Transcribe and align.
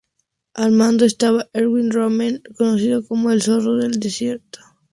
Al 0.55 0.71
mando 0.71 1.05
estaba 1.05 1.47
Erwin 1.53 1.91
Rommel, 1.91 2.41
conocido 2.57 3.05
como 3.07 3.29
"el 3.29 3.43
zorro 3.43 3.75
del 3.77 3.99
desierto". 3.99 4.57